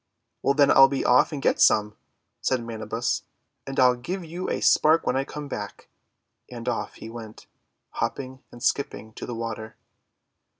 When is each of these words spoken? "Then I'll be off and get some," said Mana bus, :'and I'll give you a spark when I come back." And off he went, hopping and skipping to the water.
"Then 0.43 0.71
I'll 0.71 0.87
be 0.87 1.05
off 1.05 1.31
and 1.31 1.43
get 1.43 1.61
some," 1.61 1.95
said 2.41 2.63
Mana 2.65 2.87
bus, 2.87 3.21
:'and 3.67 3.79
I'll 3.79 3.93
give 3.95 4.25
you 4.25 4.49
a 4.49 4.59
spark 4.59 5.05
when 5.05 5.15
I 5.15 5.23
come 5.23 5.47
back." 5.47 5.89
And 6.49 6.67
off 6.67 6.95
he 6.95 7.07
went, 7.07 7.45
hopping 7.91 8.41
and 8.51 8.63
skipping 8.63 9.13
to 9.13 9.27
the 9.27 9.35
water. 9.35 9.75